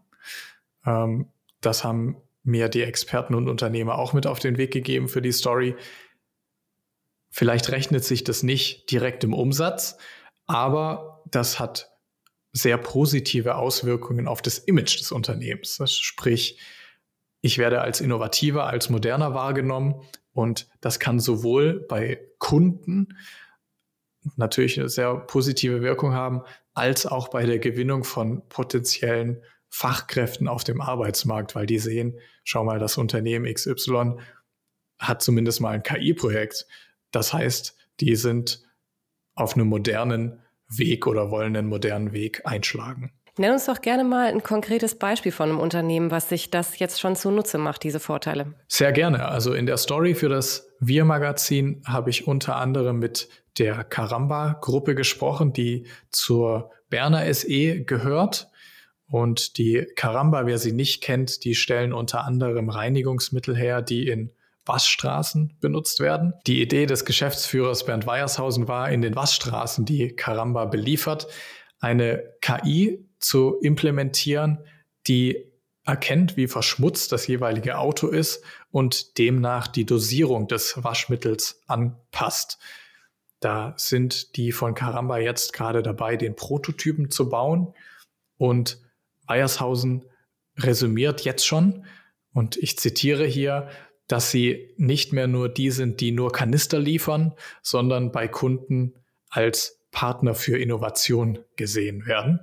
ähm, 0.85 1.27
das 1.61 1.83
haben 1.83 2.17
mir 2.43 2.69
die 2.69 2.83
Experten 2.83 3.35
und 3.35 3.49
Unternehmer 3.49 3.97
auch 3.97 4.13
mit 4.13 4.27
auf 4.27 4.39
den 4.39 4.57
Weg 4.57 4.71
gegeben 4.71 5.07
für 5.07 5.21
die 5.21 5.31
Story. 5.31 5.75
Vielleicht 7.29 7.71
rechnet 7.71 8.03
sich 8.03 8.23
das 8.23 8.43
nicht 8.43 8.89
direkt 8.91 9.23
im 9.23 9.33
Umsatz, 9.33 9.97
aber 10.45 11.23
das 11.29 11.59
hat 11.59 11.88
sehr 12.61 12.77
positive 12.77 13.55
Auswirkungen 13.55 14.27
auf 14.27 14.41
das 14.41 14.57
Image 14.59 14.99
des 14.99 15.11
Unternehmens. 15.11 15.79
Sprich, 15.91 16.59
ich 17.41 17.57
werde 17.57 17.81
als 17.81 18.01
innovativer, 18.01 18.67
als 18.67 18.89
moderner 18.89 19.33
wahrgenommen 19.33 20.01
und 20.33 20.67
das 20.81 20.99
kann 20.99 21.19
sowohl 21.19 21.85
bei 21.87 22.19
Kunden 22.37 23.17
natürlich 24.35 24.79
eine 24.79 24.89
sehr 24.89 25.15
positive 25.15 25.81
Wirkung 25.81 26.13
haben, 26.13 26.43
als 26.73 27.05
auch 27.05 27.29
bei 27.29 27.45
der 27.45 27.59
Gewinnung 27.59 28.03
von 28.03 28.47
potenziellen 28.49 29.43
Fachkräften 29.69 30.47
auf 30.47 30.63
dem 30.63 30.81
Arbeitsmarkt, 30.81 31.55
weil 31.55 31.65
die 31.65 31.79
sehen, 31.79 32.17
schau 32.43 32.63
mal, 32.63 32.79
das 32.79 32.97
Unternehmen 32.97 33.51
XY 33.53 34.17
hat 34.97 35.21
zumindest 35.21 35.61
mal 35.61 35.75
ein 35.75 35.83
KI-Projekt. 35.83 36.67
Das 37.11 37.33
heißt, 37.33 37.75
die 37.99 38.15
sind 38.15 38.63
auf 39.35 39.55
einem 39.55 39.67
modernen 39.67 40.41
Weg 40.69 41.07
oder 41.07 41.31
wollen 41.31 41.55
einen 41.55 41.67
modernen 41.67 42.13
Weg 42.13 42.41
einschlagen. 42.45 43.11
Nenn 43.37 43.53
uns 43.53 43.67
doch 43.67 43.81
gerne 43.81 44.03
mal 44.03 44.27
ein 44.27 44.43
konkretes 44.43 44.95
Beispiel 44.95 45.31
von 45.31 45.49
einem 45.49 45.59
Unternehmen, 45.59 46.11
was 46.11 46.27
sich 46.27 46.51
das 46.51 46.77
jetzt 46.79 46.99
schon 46.99 47.15
zunutze 47.15 47.57
macht, 47.57 47.83
diese 47.83 48.01
Vorteile. 48.01 48.53
Sehr 48.67 48.91
gerne. 48.91 49.29
Also 49.29 49.53
in 49.53 49.65
der 49.65 49.77
Story 49.77 50.13
für 50.13 50.27
das 50.27 50.69
Wir-Magazin 50.81 51.81
habe 51.85 52.09
ich 52.09 52.27
unter 52.27 52.57
anderem 52.57 52.99
mit 52.99 53.29
der 53.57 53.85
Caramba-Gruppe 53.85 54.93
gesprochen, 54.93 55.53
die 55.53 55.85
zur 56.11 56.71
Berner 56.89 57.33
SE 57.33 57.83
gehört. 57.83 58.49
Und 59.07 59.57
die 59.57 59.87
Caramba, 59.95 60.45
wer 60.45 60.57
sie 60.57 60.73
nicht 60.73 61.01
kennt, 61.01 61.43
die 61.45 61.55
stellen 61.55 61.93
unter 61.93 62.25
anderem 62.25 62.69
Reinigungsmittel 62.69 63.55
her, 63.55 63.81
die 63.81 64.07
in 64.07 64.31
Waschstraßen 64.65 65.57
benutzt 65.59 65.99
werden. 65.99 66.33
Die 66.45 66.61
Idee 66.61 66.85
des 66.85 67.05
Geschäftsführers 67.05 67.85
Bernd 67.85 68.05
Weiershausen 68.05 68.67
war, 68.67 68.91
in 68.91 69.01
den 69.01 69.15
Waschstraßen, 69.15 69.85
die 69.85 70.15
Caramba 70.15 70.65
beliefert, 70.65 71.27
eine 71.79 72.23
KI 72.41 73.09
zu 73.19 73.57
implementieren, 73.61 74.59
die 75.07 75.51
erkennt, 75.85 76.37
wie 76.37 76.47
verschmutzt 76.47 77.11
das 77.11 77.25
jeweilige 77.27 77.77
Auto 77.77 78.07
ist 78.07 78.43
und 78.69 79.17
demnach 79.17 79.67
die 79.67 79.85
Dosierung 79.85 80.47
des 80.47 80.83
Waschmittels 80.83 81.61
anpasst. 81.67 82.59
Da 83.39 83.73
sind 83.77 84.35
die 84.35 84.51
von 84.51 84.75
Caramba 84.75 85.17
jetzt 85.17 85.53
gerade 85.53 85.81
dabei, 85.81 86.15
den 86.15 86.35
Prototypen 86.35 87.09
zu 87.09 87.29
bauen 87.29 87.73
und 88.37 88.81
Eiershausen 89.25 90.05
resümiert 90.57 91.21
jetzt 91.21 91.45
schon, 91.45 91.85
und 92.31 92.57
ich 92.57 92.77
zitiere 92.77 93.25
hier, 93.25 93.69
dass 94.09 94.31
sie 94.31 94.73
nicht 94.75 95.13
mehr 95.13 95.27
nur 95.27 95.49
die 95.49 95.69
sind, 95.69 96.01
die 96.01 96.11
nur 96.11 96.31
Kanister 96.31 96.79
liefern, 96.79 97.33
sondern 97.61 98.11
bei 98.11 98.27
Kunden 98.27 98.95
als 99.29 99.79
Partner 99.91 100.33
für 100.33 100.57
Innovation 100.57 101.39
gesehen 101.55 102.05
werden. 102.07 102.39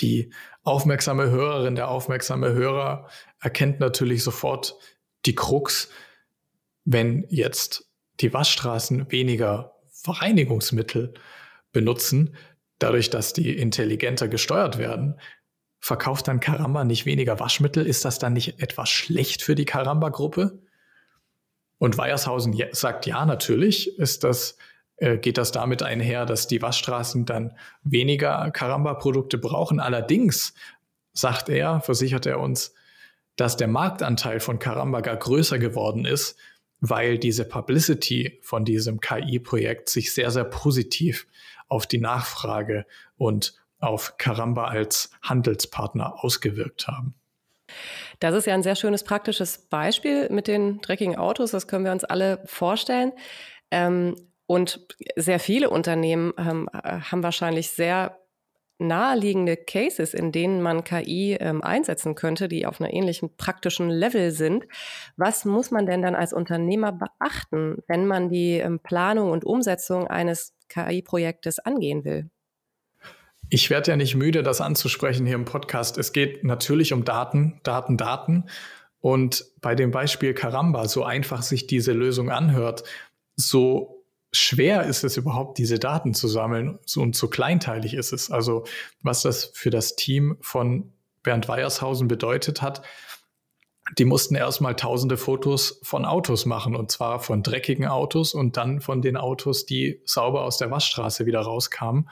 Die 0.00 0.32
aufmerksame 0.64 1.30
Hörerin, 1.30 1.76
der 1.76 1.88
aufmerksame 1.88 2.52
Hörer 2.52 3.08
erkennt 3.40 3.78
natürlich 3.78 4.24
sofort 4.24 4.76
die 5.26 5.36
Krux, 5.36 5.90
wenn 6.84 7.24
jetzt 7.28 7.88
die 8.20 8.32
Waschstraßen 8.32 9.10
weniger 9.12 9.76
Reinigungsmittel 10.06 11.14
benutzen, 11.70 12.36
dadurch, 12.78 13.10
dass 13.10 13.32
die 13.32 13.56
intelligenter 13.56 14.28
gesteuert 14.28 14.76
werden, 14.76 15.20
verkauft 15.86 16.26
dann 16.26 16.40
Karamba 16.40 16.82
nicht 16.82 17.06
weniger 17.06 17.38
Waschmittel? 17.38 17.86
Ist 17.86 18.04
das 18.04 18.18
dann 18.18 18.32
nicht 18.32 18.60
etwas 18.60 18.88
schlecht 18.88 19.40
für 19.40 19.54
die 19.54 19.64
Karamba-Gruppe? 19.64 20.58
Und 21.78 21.96
Weiershausen 21.96 22.60
sagt 22.72 23.06
ja, 23.06 23.24
natürlich 23.24 23.96
ist 23.96 24.24
das, 24.24 24.56
äh, 24.96 25.16
geht 25.16 25.38
das 25.38 25.52
damit 25.52 25.84
einher, 25.84 26.26
dass 26.26 26.48
die 26.48 26.60
Waschstraßen 26.60 27.24
dann 27.24 27.56
weniger 27.84 28.50
Karamba-Produkte 28.50 29.38
brauchen. 29.38 29.78
Allerdings 29.78 30.54
sagt 31.12 31.48
er, 31.48 31.80
versichert 31.80 32.26
er 32.26 32.40
uns, 32.40 32.74
dass 33.36 33.56
der 33.56 33.68
Marktanteil 33.68 34.40
von 34.40 34.58
Karamba 34.58 35.02
gar 35.02 35.16
größer 35.16 35.60
geworden 35.60 36.04
ist, 36.04 36.36
weil 36.80 37.16
diese 37.16 37.44
Publicity 37.44 38.40
von 38.42 38.64
diesem 38.64 39.00
KI-Projekt 39.00 39.88
sich 39.88 40.12
sehr, 40.12 40.32
sehr 40.32 40.44
positiv 40.44 41.28
auf 41.68 41.86
die 41.86 41.98
Nachfrage 41.98 42.86
und 43.16 43.54
auf 43.86 44.16
Karamba 44.18 44.66
als 44.66 45.10
Handelspartner 45.22 46.24
ausgewirkt 46.24 46.88
haben. 46.88 47.14
Das 48.20 48.34
ist 48.34 48.46
ja 48.46 48.54
ein 48.54 48.62
sehr 48.62 48.76
schönes 48.76 49.04
praktisches 49.04 49.58
Beispiel 49.68 50.28
mit 50.30 50.46
den 50.46 50.80
dreckigen 50.80 51.16
Autos. 51.16 51.50
Das 51.50 51.66
können 51.66 51.84
wir 51.84 51.92
uns 51.92 52.04
alle 52.04 52.42
vorstellen. 52.46 53.12
Ähm, 53.70 54.14
und 54.46 54.86
sehr 55.16 55.40
viele 55.40 55.70
Unternehmen 55.70 56.32
ähm, 56.38 56.68
haben 56.72 57.22
wahrscheinlich 57.22 57.70
sehr 57.70 58.18
naheliegende 58.78 59.56
Cases, 59.56 60.12
in 60.14 60.32
denen 60.32 60.62
man 60.62 60.84
KI 60.84 61.36
ähm, 61.40 61.62
einsetzen 61.62 62.14
könnte, 62.14 62.46
die 62.46 62.66
auf 62.66 62.80
einer 62.80 62.92
ähnlichen 62.92 63.36
praktischen 63.36 63.88
Level 63.90 64.30
sind. 64.30 64.66
Was 65.16 65.44
muss 65.44 65.70
man 65.70 65.86
denn 65.86 66.02
dann 66.02 66.14
als 66.14 66.32
Unternehmer 66.32 66.92
beachten, 66.92 67.78
wenn 67.88 68.06
man 68.06 68.28
die 68.28 68.62
Planung 68.84 69.30
und 69.30 69.44
Umsetzung 69.44 70.06
eines 70.06 70.54
KI-Projektes 70.68 71.58
angehen 71.58 72.04
will? 72.04 72.30
Ich 73.48 73.70
werde 73.70 73.92
ja 73.92 73.96
nicht 73.96 74.16
müde, 74.16 74.42
das 74.42 74.60
anzusprechen 74.60 75.26
hier 75.26 75.36
im 75.36 75.44
Podcast. 75.44 75.98
Es 75.98 76.12
geht 76.12 76.42
natürlich 76.42 76.92
um 76.92 77.04
Daten, 77.04 77.60
Daten, 77.62 77.96
Daten. 77.96 78.44
Und 79.00 79.44
bei 79.60 79.74
dem 79.74 79.92
Beispiel 79.92 80.34
Karamba, 80.34 80.88
so 80.88 81.04
einfach 81.04 81.42
sich 81.42 81.66
diese 81.66 81.92
Lösung 81.92 82.30
anhört, 82.30 82.82
so 83.36 84.04
schwer 84.32 84.84
ist 84.84 85.04
es 85.04 85.16
überhaupt, 85.16 85.58
diese 85.58 85.78
Daten 85.78 86.12
zu 86.12 86.26
sammeln 86.26 86.78
und 86.96 87.14
so 87.14 87.28
kleinteilig 87.28 87.94
ist 87.94 88.12
es. 88.12 88.30
Also 88.30 88.64
was 89.02 89.22
das 89.22 89.52
für 89.54 89.70
das 89.70 89.94
Team 89.94 90.36
von 90.40 90.92
Bernd 91.22 91.48
Weiershausen 91.48 92.08
bedeutet 92.08 92.62
hat, 92.62 92.82
die 93.98 94.04
mussten 94.04 94.34
erstmal 94.34 94.74
tausende 94.74 95.16
Fotos 95.16 95.78
von 95.84 96.04
Autos 96.04 96.44
machen 96.44 96.74
und 96.74 96.90
zwar 96.90 97.20
von 97.20 97.44
dreckigen 97.44 97.86
Autos 97.86 98.34
und 98.34 98.56
dann 98.56 98.80
von 98.80 99.00
den 99.00 99.16
Autos, 99.16 99.64
die 99.64 100.00
sauber 100.04 100.42
aus 100.42 100.58
der 100.58 100.72
Waschstraße 100.72 101.24
wieder 101.24 101.40
rauskamen, 101.40 102.08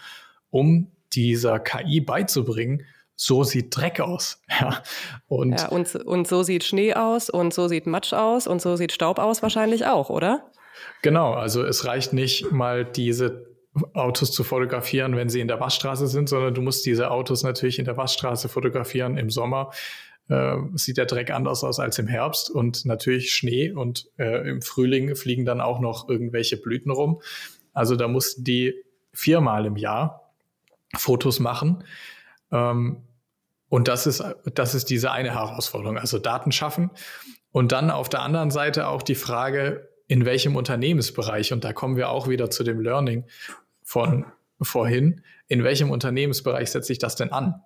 um 0.50 0.92
dieser 1.14 1.61
KI 1.61 2.00
beizubringen, 2.00 2.87
so 3.16 3.44
sieht 3.44 3.76
Dreck 3.76 4.00
aus. 4.00 4.40
Ja, 4.61 4.83
und, 5.26 5.61
ja, 5.61 5.68
und, 5.68 5.94
und 5.97 6.28
so 6.28 6.42
sieht 6.42 6.64
Schnee 6.64 6.94
aus 6.94 7.28
und 7.30 7.52
so 7.52 7.68
sieht 7.68 7.87
Matsch 7.87 8.12
aus 8.12 8.47
und 8.47 8.62
so 8.62 8.76
sieht 8.76 8.92
Staub 8.92 9.18
aus 9.18 9.42
wahrscheinlich 9.42 9.87
auch, 9.87 10.11
oder? 10.11 10.50
Genau, 11.02 11.33
also 11.35 11.64
es 11.64 11.85
reicht 11.85 12.12
nicht 12.12 12.50
mal 12.52 12.85
diese 12.85 13.47
Autos 13.92 14.33
zu 14.33 14.44
fotografieren, 14.44 15.16
wenn 15.16 15.28
sie 15.28 15.40
in 15.40 15.49
der 15.49 15.61
Waschstraße 15.61 16.06
sind, 16.06 16.28
sondern 16.28 16.54
du 16.54 16.62
musst 16.62 16.87
diese 16.87 17.11
Autos 17.11 17.42
natürlich 17.42 17.78
in 17.78 17.85
der 17.85 17.97
Waschstraße 17.97 18.49
fotografieren 18.49 19.16
im 19.16 19.30
Sommer. 19.30 19.71
Äh, 20.28 20.56
sieht 20.75 20.97
der 20.97 21.06
Dreck 21.06 21.30
anders 21.30 21.64
aus 21.64 21.80
als 21.80 21.99
im 21.99 22.06
Herbst 22.06 22.50
und 22.50 22.87
natürlich 22.87 23.33
Schnee 23.33 23.73
und 23.73 24.09
äh, 24.16 24.49
im 24.49 24.62
Frühling 24.62 25.16
fliegen 25.16 25.44
dann 25.44 25.61
auch 25.61 25.80
noch 25.80 26.09
irgendwelche 26.09 26.56
Blüten 26.56 26.90
rum. 26.90 27.21
Also 27.73 27.97
da 27.97 28.09
mussten 28.09 28.44
die 28.44 28.75
viermal 29.12 29.66
im 29.66 29.76
Jahr 29.76 30.24
Fotos 30.96 31.40
machen. 31.40 31.84
Ähm, 32.50 33.02
und 33.68 33.88
das 33.88 34.06
ist, 34.06 34.22
das 34.54 34.74
ist 34.74 34.90
diese 34.90 35.10
eine 35.10 35.32
Herausforderung, 35.32 35.98
also 35.98 36.18
Daten 36.18 36.52
schaffen. 36.52 36.90
Und 37.50 37.72
dann 37.72 37.90
auf 37.90 38.08
der 38.08 38.22
anderen 38.22 38.50
Seite 38.50 38.88
auch 38.88 39.02
die 39.02 39.14
Frage, 39.14 39.88
in 40.06 40.24
welchem 40.24 40.54
Unternehmensbereich, 40.56 41.52
und 41.52 41.64
da 41.64 41.72
kommen 41.72 41.96
wir 41.96 42.10
auch 42.10 42.28
wieder 42.28 42.50
zu 42.50 42.62
dem 42.62 42.80
Learning 42.80 43.24
von 43.82 44.26
vorhin, 44.60 45.22
in 45.48 45.64
welchem 45.64 45.90
Unternehmensbereich 45.90 46.70
setze 46.70 46.92
ich 46.92 46.98
das 46.98 47.16
denn 47.16 47.32
an? 47.32 47.62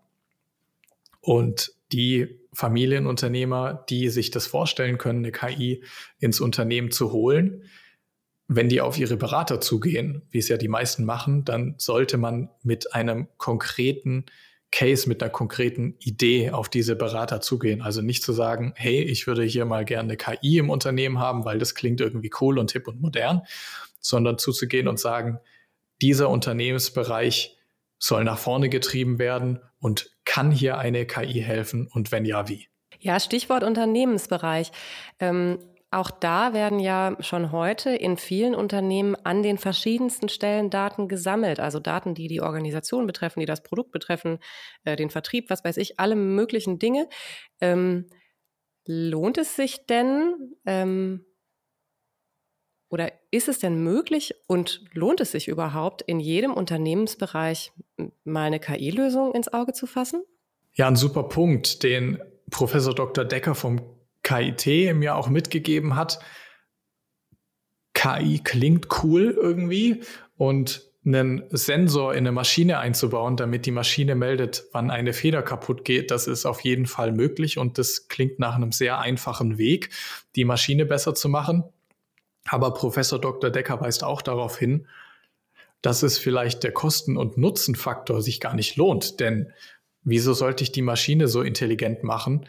Und 1.20 1.72
die 1.92 2.40
Familienunternehmer, 2.52 3.84
die 3.88 4.08
sich 4.08 4.30
das 4.30 4.46
vorstellen 4.46 4.98
können, 4.98 5.18
eine 5.20 5.32
KI 5.32 5.82
ins 6.18 6.40
Unternehmen 6.40 6.90
zu 6.90 7.12
holen, 7.12 7.64
wenn 8.48 8.70
die 8.70 8.80
auf 8.80 8.98
ihre 8.98 9.18
Berater 9.18 9.60
zugehen, 9.60 10.22
wie 10.30 10.38
es 10.38 10.48
ja 10.48 10.56
die 10.56 10.68
meisten 10.68 11.04
machen, 11.04 11.44
dann 11.44 11.74
sollte 11.76 12.16
man 12.16 12.48
mit 12.62 12.94
einem 12.94 13.28
konkreten 13.36 14.24
Case, 14.70 15.08
mit 15.08 15.22
einer 15.22 15.30
konkreten 15.30 15.96
Idee 15.98 16.50
auf 16.50 16.68
diese 16.70 16.96
Berater 16.96 17.40
zugehen. 17.42 17.82
Also 17.82 18.00
nicht 18.00 18.22
zu 18.22 18.32
sagen, 18.32 18.72
hey, 18.76 19.02
ich 19.02 19.26
würde 19.26 19.44
hier 19.44 19.66
mal 19.66 19.84
gerne 19.84 20.16
KI 20.16 20.58
im 20.58 20.70
Unternehmen 20.70 21.18
haben, 21.18 21.44
weil 21.44 21.58
das 21.58 21.74
klingt 21.74 22.00
irgendwie 22.00 22.30
cool 22.40 22.58
und 22.58 22.72
hip 22.72 22.88
und 22.88 23.00
modern, 23.00 23.42
sondern 24.00 24.38
zuzugehen 24.38 24.88
und 24.88 24.98
sagen, 24.98 25.38
dieser 26.00 26.30
Unternehmensbereich 26.30 27.58
soll 27.98 28.24
nach 28.24 28.38
vorne 28.38 28.68
getrieben 28.68 29.18
werden 29.18 29.60
und 29.78 30.16
kann 30.24 30.50
hier 30.50 30.78
eine 30.78 31.06
KI 31.06 31.40
helfen 31.40 31.86
und 31.86 32.12
wenn 32.12 32.24
ja, 32.24 32.48
wie? 32.48 32.68
Ja, 33.00 33.20
Stichwort 33.20 33.62
Unternehmensbereich. 33.62 34.72
Ähm, 35.20 35.58
auch 35.90 36.10
da 36.10 36.52
werden 36.52 36.80
ja 36.80 37.16
schon 37.20 37.50
heute 37.50 37.90
in 37.90 38.18
vielen 38.18 38.54
Unternehmen 38.54 39.16
an 39.24 39.42
den 39.42 39.56
verschiedensten 39.56 40.28
Stellen 40.28 40.68
Daten 40.68 41.08
gesammelt. 41.08 41.60
Also 41.60 41.80
Daten, 41.80 42.14
die 42.14 42.28
die 42.28 42.42
Organisation 42.42 43.06
betreffen, 43.06 43.40
die 43.40 43.46
das 43.46 43.62
Produkt 43.62 43.90
betreffen, 43.90 44.38
äh, 44.84 44.96
den 44.96 45.08
Vertrieb, 45.08 45.48
was 45.48 45.64
weiß 45.64 45.78
ich, 45.78 45.98
alle 45.98 46.14
möglichen 46.14 46.78
Dinge. 46.78 47.08
Ähm, 47.60 48.06
lohnt 48.84 49.38
es 49.38 49.56
sich 49.56 49.86
denn, 49.86 50.56
ähm, 50.66 51.24
oder 52.90 53.12
ist 53.30 53.48
es 53.48 53.58
denn 53.58 53.82
möglich 53.82 54.34
und 54.46 54.84
lohnt 54.92 55.20
es 55.20 55.32
sich 55.32 55.48
überhaupt, 55.48 56.02
in 56.02 56.20
jedem 56.20 56.52
Unternehmensbereich 56.52 57.72
mal 58.24 58.44
eine 58.44 58.60
KI-Lösung 58.60 59.34
ins 59.34 59.52
Auge 59.52 59.72
zu 59.72 59.86
fassen? 59.86 60.22
Ja, 60.74 60.86
ein 60.86 60.96
super 60.96 61.24
Punkt, 61.24 61.82
den 61.82 62.18
Professor 62.50 62.94
Dr. 62.94 63.24
Decker 63.24 63.54
vom 63.54 63.97
KIT 64.28 64.94
mir 64.94 65.16
auch 65.16 65.28
mitgegeben 65.28 65.96
hat. 65.96 66.18
KI 67.94 68.40
klingt 68.44 68.88
cool 69.02 69.34
irgendwie 69.40 70.02
und 70.36 70.86
einen 71.04 71.44
Sensor 71.50 72.12
in 72.12 72.18
eine 72.18 72.32
Maschine 72.32 72.78
einzubauen, 72.78 73.36
damit 73.38 73.64
die 73.64 73.70
Maschine 73.70 74.14
meldet, 74.14 74.64
wann 74.72 74.90
eine 74.90 75.14
Feder 75.14 75.42
kaputt 75.42 75.84
geht, 75.84 76.10
das 76.10 76.26
ist 76.26 76.44
auf 76.44 76.60
jeden 76.60 76.84
Fall 76.84 77.12
möglich 77.12 77.56
und 77.56 77.78
das 77.78 78.08
klingt 78.08 78.38
nach 78.38 78.56
einem 78.56 78.72
sehr 78.72 78.98
einfachen 78.98 79.56
Weg, 79.56 79.90
die 80.36 80.44
Maschine 80.44 80.84
besser 80.84 81.14
zu 81.14 81.30
machen. 81.30 81.64
Aber 82.44 82.74
Professor 82.74 83.18
Dr. 83.18 83.48
Decker 83.48 83.80
weist 83.80 84.04
auch 84.04 84.20
darauf 84.20 84.58
hin, 84.58 84.86
dass 85.80 86.02
es 86.02 86.18
vielleicht 86.18 86.64
der 86.64 86.72
Kosten- 86.72 87.16
und 87.16 87.38
Nutzenfaktor 87.38 88.20
sich 88.20 88.40
gar 88.40 88.54
nicht 88.54 88.76
lohnt. 88.76 89.20
Denn 89.20 89.52
wieso 90.02 90.34
sollte 90.34 90.64
ich 90.64 90.72
die 90.72 90.82
Maschine 90.82 91.28
so 91.28 91.40
intelligent 91.40 92.04
machen, 92.04 92.46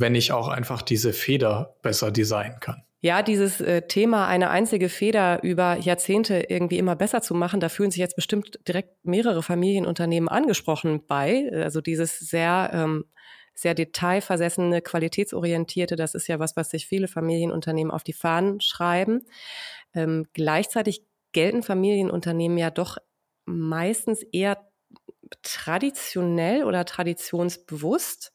wenn 0.00 0.14
ich 0.14 0.32
auch 0.32 0.48
einfach 0.48 0.82
diese 0.82 1.12
Feder 1.12 1.76
besser 1.82 2.10
designen 2.10 2.60
kann. 2.60 2.82
Ja, 3.00 3.22
dieses 3.22 3.60
äh, 3.60 3.82
Thema, 3.82 4.26
eine 4.26 4.50
einzige 4.50 4.88
Feder 4.88 5.42
über 5.42 5.76
Jahrzehnte 5.76 6.46
irgendwie 6.48 6.78
immer 6.78 6.96
besser 6.96 7.22
zu 7.22 7.34
machen, 7.34 7.60
da 7.60 7.68
fühlen 7.68 7.90
sich 7.90 8.00
jetzt 8.00 8.16
bestimmt 8.16 8.58
direkt 8.66 9.04
mehrere 9.04 9.42
Familienunternehmen 9.42 10.28
angesprochen 10.28 11.06
bei. 11.06 11.50
Also 11.52 11.80
dieses 11.80 12.18
sehr, 12.18 12.70
ähm, 12.72 13.04
sehr 13.54 13.74
detailversessene, 13.74 14.82
qualitätsorientierte, 14.82 15.96
das 15.96 16.14
ist 16.14 16.26
ja 16.26 16.38
was, 16.38 16.56
was 16.56 16.70
sich 16.70 16.86
viele 16.86 17.08
Familienunternehmen 17.08 17.92
auf 17.92 18.02
die 18.02 18.12
Fahnen 18.12 18.60
schreiben. 18.60 19.22
Ähm, 19.94 20.26
gleichzeitig 20.32 21.04
gelten 21.32 21.62
Familienunternehmen 21.62 22.58
ja 22.58 22.70
doch 22.70 22.98
meistens 23.44 24.22
eher 24.32 24.58
traditionell 25.42 26.64
oder 26.64 26.84
traditionsbewusst, 26.84 28.32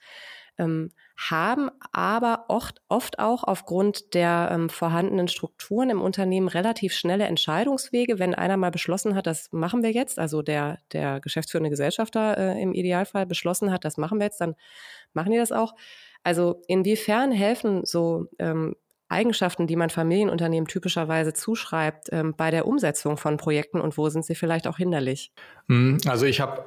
ähm, 0.58 0.92
haben 1.30 1.70
aber 1.92 2.46
oft, 2.48 2.82
oft 2.90 3.20
auch 3.20 3.44
aufgrund 3.44 4.14
der 4.14 4.50
ähm, 4.52 4.70
vorhandenen 4.70 5.28
Strukturen 5.28 5.90
im 5.90 6.02
Unternehmen 6.02 6.48
relativ 6.48 6.94
schnelle 6.94 7.26
Entscheidungswege. 7.26 8.18
Wenn 8.18 8.34
einer 8.34 8.58
mal 8.58 8.72
beschlossen 8.72 9.16
hat, 9.16 9.28
das 9.28 9.52
machen 9.52 9.84
wir 9.84 9.92
jetzt, 9.92 10.18
also 10.18 10.42
der, 10.42 10.80
der 10.94 11.20
geschäftsführende 11.20 11.70
Gesellschafter 11.70 12.38
äh, 12.38 12.62
im 12.62 12.74
Idealfall 12.74 13.26
beschlossen 13.26 13.72
hat, 13.72 13.86
das 13.86 13.98
machen 13.98 14.20
wir 14.20 14.26
jetzt, 14.26 14.42
dann 14.42 14.56
machen 15.14 15.32
die 15.32 15.38
das 15.38 15.52
auch. 15.52 15.76
Also 16.24 16.62
inwiefern 16.68 17.32
helfen 17.32 17.86
so 17.86 18.28
ähm, 18.40 18.76
Eigenschaften, 19.12 19.68
die 19.68 19.76
man 19.76 19.90
Familienunternehmen 19.90 20.68
typischerweise 20.68 21.34
zuschreibt, 21.34 22.08
ähm, 22.12 22.34
bei 22.36 22.50
der 22.50 22.66
Umsetzung 22.66 23.18
von 23.18 23.36
Projekten 23.36 23.82
und 23.82 23.98
wo 23.98 24.08
sind 24.10 24.26
sie 24.26 24.36
vielleicht 24.36 24.68
auch 24.68 24.78
hinderlich? 24.78 25.34
Hm, 25.68 25.98
also 26.08 26.26
ich 26.26 26.40
habe 26.40 26.66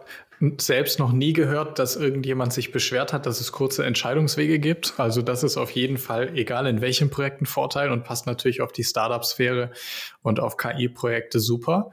selbst 0.59 0.99
noch 0.99 1.13
nie 1.13 1.33
gehört, 1.33 1.79
dass 1.79 1.97
irgendjemand 1.97 2.53
sich 2.53 2.73
beschwert 2.73 3.13
hat, 3.13 3.27
dass 3.27 3.41
es 3.41 3.53
kurze 3.53 3.85
Entscheidungswege 3.85 4.59
gibt. 4.59 4.95
Also 4.99 5.23
das 5.23 5.43
ist 5.43 5.57
auf 5.57 5.71
jeden 5.71 5.99
Fall, 5.99 6.37
egal 6.37 6.67
in 6.67 6.81
welchem 6.81 7.11
Projekt, 7.11 7.41
ein 7.43 7.47
Vorteil 7.47 7.91
und 7.91 8.05
passt 8.05 8.27
natürlich 8.27 8.61
auf 8.61 8.73
die 8.73 8.85
Startup-Sphäre 8.85 9.71
und 10.23 10.41
auf 10.41 10.57
KI-Projekte 10.57 11.41
super. 11.41 11.91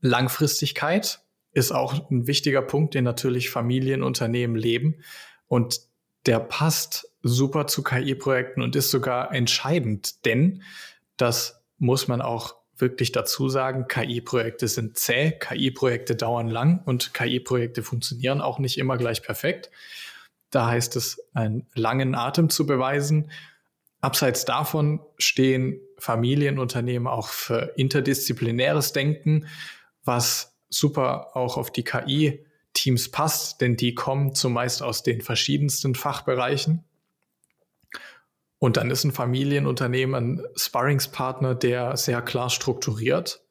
Langfristigkeit 0.00 1.20
ist 1.52 1.72
auch 1.72 2.10
ein 2.10 2.26
wichtiger 2.26 2.62
Punkt, 2.62 2.94
den 2.94 3.04
natürlich 3.04 3.50
Familienunternehmen 3.50 4.56
leben. 4.56 5.02
Und 5.46 5.80
der 6.26 6.40
passt 6.40 7.12
super 7.22 7.66
zu 7.66 7.82
KI-Projekten 7.82 8.62
und 8.62 8.76
ist 8.76 8.90
sogar 8.90 9.34
entscheidend, 9.34 10.24
denn 10.24 10.62
das 11.16 11.62
muss 11.78 12.08
man 12.08 12.20
auch 12.22 12.61
wirklich 12.82 13.12
dazu 13.12 13.48
sagen, 13.48 13.88
KI-Projekte 13.88 14.68
sind 14.68 14.98
zäh, 14.98 15.30
KI-Projekte 15.30 16.14
dauern 16.14 16.48
lang 16.48 16.82
und 16.84 17.14
KI-Projekte 17.14 17.82
funktionieren 17.82 18.42
auch 18.42 18.58
nicht 18.58 18.76
immer 18.76 18.98
gleich 18.98 19.22
perfekt. 19.22 19.70
Da 20.50 20.66
heißt 20.66 20.96
es, 20.96 21.24
einen 21.32 21.66
langen 21.74 22.14
Atem 22.14 22.50
zu 22.50 22.66
beweisen. 22.66 23.30
Abseits 24.02 24.44
davon 24.44 25.00
stehen 25.16 25.80
Familienunternehmen 25.96 27.08
auch 27.08 27.28
für 27.28 27.72
interdisziplinäres 27.76 28.92
Denken, 28.92 29.46
was 30.04 30.54
super 30.68 31.36
auch 31.36 31.56
auf 31.56 31.70
die 31.70 31.84
KI-Teams 31.84 33.10
passt, 33.10 33.62
denn 33.62 33.76
die 33.76 33.94
kommen 33.94 34.34
zumeist 34.34 34.82
aus 34.82 35.02
den 35.02 35.22
verschiedensten 35.22 35.94
Fachbereichen. 35.94 36.84
Und 38.62 38.76
dann 38.76 38.92
ist 38.92 39.02
ein 39.02 39.10
Familienunternehmen 39.10 40.14
ein 40.14 40.46
Sparringspartner, 40.54 41.56
der 41.56 41.96
sehr 41.96 42.22
klar 42.22 42.48
strukturiert 42.48 43.44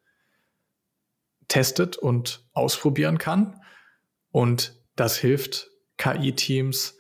testet 1.50 1.98
und 1.98 2.48
ausprobieren 2.54 3.18
kann. 3.18 3.60
Und 4.30 4.82
das 4.96 5.18
hilft 5.18 5.70
KI-Teams 5.98 6.98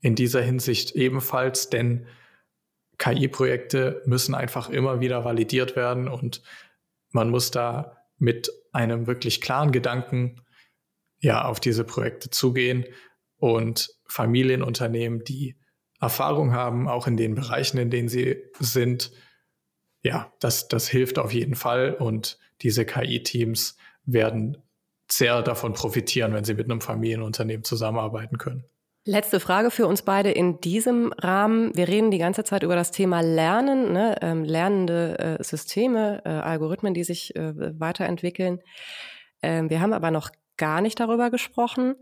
in 0.00 0.14
dieser 0.14 0.40
Hinsicht 0.40 0.92
ebenfalls, 0.92 1.68
denn 1.68 2.06
KI-Projekte 2.96 4.00
müssen 4.06 4.34
einfach 4.34 4.70
immer 4.70 5.00
wieder 5.00 5.26
validiert 5.26 5.76
werden 5.76 6.08
und 6.08 6.40
man 7.10 7.28
muss 7.28 7.50
da 7.50 7.98
mit 8.16 8.50
einem 8.72 9.06
wirklich 9.06 9.42
klaren 9.42 9.70
Gedanken 9.70 10.40
ja 11.18 11.44
auf 11.44 11.60
diese 11.60 11.84
Projekte 11.84 12.30
zugehen 12.30 12.86
und 13.36 13.90
Familienunternehmen, 14.06 15.24
die 15.24 15.59
Erfahrung 16.00 16.52
haben, 16.52 16.88
auch 16.88 17.06
in 17.06 17.16
den 17.16 17.34
Bereichen, 17.34 17.78
in 17.78 17.90
denen 17.90 18.08
sie 18.08 18.42
sind. 18.58 19.12
Ja, 20.02 20.32
das, 20.40 20.68
das 20.68 20.88
hilft 20.88 21.18
auf 21.18 21.32
jeden 21.32 21.54
Fall 21.54 21.94
und 21.94 22.38
diese 22.62 22.86
KI-Teams 22.86 23.76
werden 24.04 24.56
sehr 25.10 25.42
davon 25.42 25.74
profitieren, 25.74 26.32
wenn 26.32 26.44
sie 26.44 26.54
mit 26.54 26.70
einem 26.70 26.80
Familienunternehmen 26.80 27.64
zusammenarbeiten 27.64 28.38
können. 28.38 28.64
Letzte 29.06 29.40
Frage 29.40 29.70
für 29.70 29.86
uns 29.86 30.02
beide 30.02 30.30
in 30.30 30.60
diesem 30.60 31.12
Rahmen. 31.14 31.74
Wir 31.74 31.88
reden 31.88 32.10
die 32.10 32.18
ganze 32.18 32.44
Zeit 32.44 32.62
über 32.62 32.76
das 32.76 32.90
Thema 32.90 33.22
Lernen, 33.22 33.92
ne? 33.92 34.16
ähm, 34.20 34.44
lernende 34.44 35.38
äh, 35.40 35.42
Systeme, 35.42 36.22
äh, 36.24 36.28
Algorithmen, 36.28 36.92
die 36.92 37.04
sich 37.04 37.34
äh, 37.34 37.80
weiterentwickeln. 37.80 38.60
Ähm, 39.42 39.70
wir 39.70 39.80
haben 39.80 39.94
aber 39.94 40.10
noch 40.10 40.30
gar 40.58 40.82
nicht 40.82 41.00
darüber 41.00 41.30
gesprochen, 41.30 41.96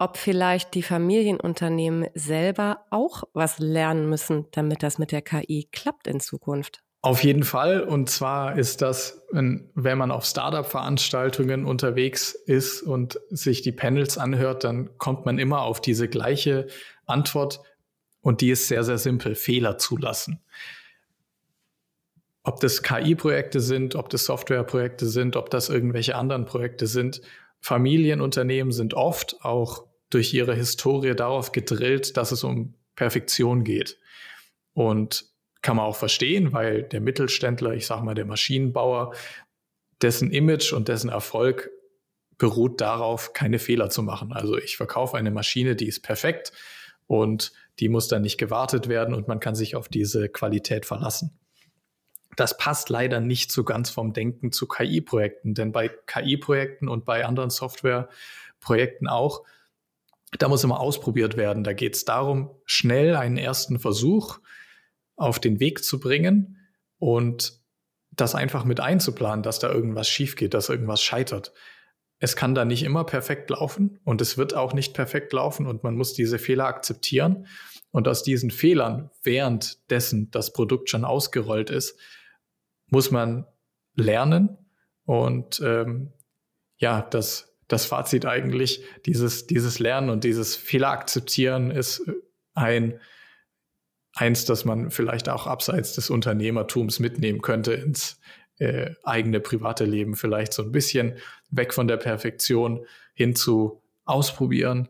ob 0.00 0.16
vielleicht 0.16 0.74
die 0.74 0.82
Familienunternehmen 0.82 2.08
selber 2.14 2.86
auch 2.88 3.24
was 3.34 3.58
lernen 3.58 4.08
müssen, 4.08 4.46
damit 4.52 4.82
das 4.82 4.98
mit 4.98 5.12
der 5.12 5.20
KI 5.20 5.68
klappt 5.70 6.06
in 6.06 6.20
Zukunft. 6.20 6.82
Auf 7.02 7.22
jeden 7.22 7.44
Fall. 7.44 7.82
Und 7.82 8.08
zwar 8.08 8.58
ist 8.58 8.80
das, 8.80 9.22
wenn, 9.30 9.70
man 9.74 10.10
auf 10.10 10.24
Startup-Veranstaltungen 10.24 11.66
unterwegs 11.66 12.32
ist 12.32 12.82
und 12.82 13.20
sich 13.28 13.60
die 13.60 13.72
Panels 13.72 14.16
anhört, 14.16 14.64
dann 14.64 14.96
kommt 14.96 15.26
man 15.26 15.38
immer 15.38 15.62
auf 15.62 15.82
diese 15.82 16.08
gleiche 16.08 16.68
Antwort. 17.04 17.60
Und 18.22 18.40
die 18.40 18.50
ist 18.50 18.68
sehr, 18.68 18.84
sehr 18.84 18.98
simpel. 18.98 19.34
Fehler 19.34 19.76
zulassen. 19.76 20.40
Ob 22.42 22.60
das 22.60 22.82
KI-Projekte 22.82 23.60
sind, 23.60 23.96
ob 23.96 24.08
das 24.08 24.24
Software-Projekte 24.24 25.06
sind, 25.06 25.36
ob 25.36 25.50
das 25.50 25.68
irgendwelche 25.68 26.16
anderen 26.16 26.46
Projekte 26.46 26.86
sind. 26.86 27.20
Familienunternehmen 27.60 28.72
sind 28.72 28.94
oft 28.94 29.44
auch 29.44 29.89
durch 30.10 30.34
ihre 30.34 30.54
Historie 30.54 31.14
darauf 31.14 31.52
gedrillt, 31.52 32.16
dass 32.16 32.32
es 32.32 32.44
um 32.44 32.74
Perfektion 32.96 33.64
geht. 33.64 33.98
Und 34.74 35.24
kann 35.62 35.76
man 35.76 35.86
auch 35.86 35.96
verstehen, 35.96 36.52
weil 36.52 36.82
der 36.82 37.00
Mittelständler, 37.00 37.74
ich 37.74 37.86
sage 37.86 38.04
mal 38.04 38.14
der 38.14 38.24
Maschinenbauer, 38.24 39.14
dessen 40.00 40.30
Image 40.30 40.72
und 40.72 40.88
dessen 40.88 41.10
Erfolg 41.10 41.70
beruht 42.38 42.80
darauf, 42.80 43.34
keine 43.34 43.58
Fehler 43.58 43.90
zu 43.90 44.02
machen. 44.02 44.32
Also 44.32 44.56
ich 44.56 44.76
verkaufe 44.76 45.16
eine 45.16 45.30
Maschine, 45.30 45.76
die 45.76 45.86
ist 45.86 46.00
perfekt 46.02 46.52
und 47.06 47.52
die 47.78 47.88
muss 47.88 48.08
dann 48.08 48.22
nicht 48.22 48.38
gewartet 48.38 48.88
werden 48.88 49.14
und 49.14 49.28
man 49.28 49.40
kann 49.40 49.54
sich 49.54 49.76
auf 49.76 49.88
diese 49.88 50.28
Qualität 50.28 50.86
verlassen. 50.86 51.38
Das 52.36 52.56
passt 52.56 52.88
leider 52.88 53.20
nicht 53.20 53.52
so 53.52 53.64
ganz 53.64 53.90
vom 53.90 54.14
Denken 54.14 54.52
zu 54.52 54.66
KI-Projekten, 54.66 55.52
denn 55.52 55.72
bei 55.72 55.88
KI-Projekten 55.88 56.88
und 56.88 57.04
bei 57.04 57.26
anderen 57.26 57.50
Software-Projekten 57.50 59.08
auch 59.08 59.44
da 60.38 60.48
muss 60.48 60.64
immer 60.64 60.80
ausprobiert 60.80 61.36
werden. 61.36 61.64
Da 61.64 61.72
geht 61.72 61.96
es 61.96 62.04
darum, 62.04 62.50
schnell 62.64 63.16
einen 63.16 63.36
ersten 63.36 63.78
Versuch 63.78 64.38
auf 65.16 65.38
den 65.38 65.60
Weg 65.60 65.84
zu 65.84 66.00
bringen 66.00 66.58
und 66.98 67.60
das 68.12 68.34
einfach 68.34 68.64
mit 68.64 68.80
einzuplanen, 68.80 69.42
dass 69.42 69.58
da 69.58 69.70
irgendwas 69.70 70.08
schief 70.08 70.36
geht, 70.36 70.54
dass 70.54 70.68
irgendwas 70.68 71.02
scheitert. 71.02 71.52
Es 72.18 72.36
kann 72.36 72.54
da 72.54 72.64
nicht 72.64 72.82
immer 72.82 73.04
perfekt 73.04 73.50
laufen 73.50 73.98
und 74.04 74.20
es 74.20 74.36
wird 74.36 74.54
auch 74.54 74.74
nicht 74.74 74.94
perfekt 74.94 75.32
laufen 75.32 75.66
und 75.66 75.82
man 75.82 75.96
muss 75.96 76.12
diese 76.12 76.38
Fehler 76.38 76.66
akzeptieren. 76.66 77.46
Und 77.92 78.06
aus 78.06 78.22
diesen 78.22 78.50
Fehlern, 78.50 79.10
währenddessen 79.22 80.30
das 80.30 80.52
Produkt 80.52 80.90
schon 80.90 81.04
ausgerollt 81.04 81.70
ist, 81.70 81.98
muss 82.88 83.10
man 83.10 83.46
lernen 83.94 84.58
und 85.04 85.60
ähm, 85.64 86.12
ja, 86.76 87.02
das 87.02 87.49
das 87.70 87.86
Fazit 87.86 88.26
eigentlich, 88.26 88.82
dieses, 89.06 89.46
dieses 89.46 89.78
Lernen 89.78 90.10
und 90.10 90.24
dieses 90.24 90.56
Fehler 90.56 90.88
akzeptieren 90.88 91.70
ist 91.70 92.02
ein, 92.52 93.00
eins, 94.14 94.44
das 94.44 94.64
man 94.64 94.90
vielleicht 94.90 95.28
auch 95.28 95.46
abseits 95.46 95.94
des 95.94 96.10
Unternehmertums 96.10 96.98
mitnehmen 96.98 97.42
könnte 97.42 97.72
ins 97.74 98.20
äh, 98.58 98.90
eigene 99.04 99.38
private 99.38 99.84
Leben, 99.84 100.16
vielleicht 100.16 100.52
so 100.52 100.62
ein 100.64 100.72
bisschen 100.72 101.14
weg 101.50 101.72
von 101.72 101.86
der 101.86 101.96
Perfektion 101.96 102.84
hin 103.14 103.36
zu 103.36 103.80
ausprobieren, 104.04 104.88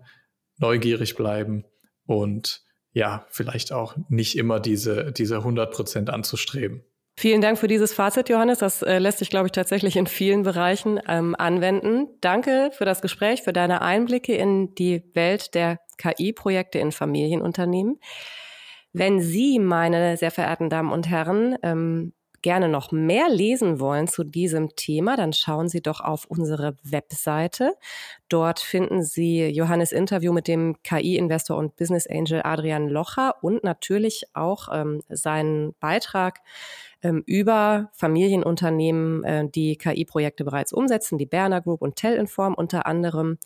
neugierig 0.57 1.17
bleiben 1.17 1.67
und 2.07 2.65
ja, 2.93 3.27
vielleicht 3.29 3.73
auch 3.73 3.95
nicht 4.09 4.39
immer 4.39 4.59
diese, 4.59 5.13
diese 5.13 5.37
100 5.37 5.71
Prozent 5.71 6.09
anzustreben. 6.09 6.83
Vielen 7.21 7.43
Dank 7.43 7.59
für 7.59 7.69
dieses 7.69 7.93
Fazit, 7.93 8.31
Johannes. 8.31 8.61
Das 8.61 8.81
äh, 8.81 8.99
lässt 8.99 9.19
sich, 9.19 9.29
glaube 9.29 9.45
ich, 9.45 9.53
tatsächlich 9.53 9.97
in 9.97 10.07
vielen 10.07 10.43
Bereichen 10.43 10.99
ähm, 11.07 11.37
anwenden. 11.39 12.09
Danke 12.23 12.71
für 12.73 12.87
das 12.87 13.03
Gespräch, 13.03 13.43
für 13.43 13.53
deine 13.53 13.83
Einblicke 13.83 14.35
in 14.35 14.75
die 14.75 15.03
Welt 15.13 15.55
der 15.55 15.81
KI-Projekte 15.99 16.79
in 16.79 16.93
Familienunternehmen. 16.93 18.01
Wenn 18.95 19.21
Sie, 19.21 19.59
meine 19.59 20.17
sehr 20.17 20.31
verehrten 20.31 20.71
Damen 20.71 20.91
und 20.91 21.11
Herren, 21.11 21.59
ähm, 21.63 22.15
gerne 22.41 22.71
noch 22.71 22.91
mehr 22.91 23.29
lesen 23.29 23.81
wollen 23.81 24.09
zu 24.09 24.25
diesem 24.25 24.75
Thema, 24.75 25.19
dann 25.19 25.35
schauen 25.35 25.69
Sie 25.69 25.83
doch 25.83 26.01
auf 26.01 26.25
unsere 26.25 26.77
Webseite. 26.83 27.75
Dort 28.31 28.61
finden 28.61 29.03
Sie 29.03 29.47
Johannes 29.49 29.93
Interview 29.93 30.33
mit 30.33 30.49
dem 30.49 30.83
KI-Investor 30.83 31.59
und 31.59 31.77
Business 31.77 32.07
Angel 32.07 32.41
Adrian 32.43 32.89
Locher 32.89 33.35
und 33.43 33.63
natürlich 33.63 34.25
auch 34.33 34.69
ähm, 34.73 35.03
seinen 35.11 35.75
Beitrag 35.81 36.41
ähm, 37.03 37.23
über 37.27 37.91
Familienunternehmen, 37.93 39.25
äh, 39.25 39.49
die 39.49 39.77
KI-Projekte 39.77 40.45
bereits 40.45 40.73
umsetzen, 40.73 41.19
die 41.19 41.27
Berner 41.27 41.61
Group 41.61 41.83
und 41.83 41.97
Tellinform 41.97 42.55
unter 42.55 42.87
anderem 42.87 43.39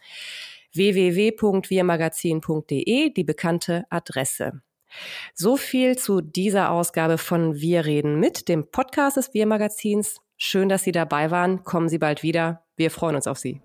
www.wirmagazin.de, 0.75 3.11
die 3.11 3.25
bekannte 3.25 3.85
Adresse. 3.91 4.61
So 5.35 5.57
viel 5.57 5.97
zu 5.97 6.21
dieser 6.21 6.71
Ausgabe 6.71 7.19
von 7.19 7.61
Wir 7.61 7.85
reden 7.85 8.21
mit, 8.21 8.49
dem 8.49 8.71
Podcast 8.71 9.17
des 9.17 9.35
Wir 9.35 9.47
Magazins. 9.47 10.21
Schön, 10.37 10.69
dass 10.69 10.83
Sie 10.83 10.93
dabei 10.93 11.31
waren. 11.31 11.65
Kommen 11.65 11.89
Sie 11.89 11.99
bald 11.99 12.23
wieder. 12.23 12.65
Wir 12.77 12.91
freuen 12.91 13.17
uns 13.17 13.27
auf 13.27 13.39
Sie. 13.39 13.61